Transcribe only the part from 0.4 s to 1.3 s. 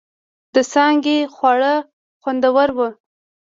د څانگې